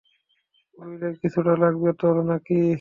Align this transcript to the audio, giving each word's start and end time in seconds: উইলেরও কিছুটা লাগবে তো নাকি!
উইলেরও 0.77 1.19
কিছুটা 1.21 1.53
লাগবে 1.63 1.89
তো 1.99 2.07
নাকি! 2.29 2.59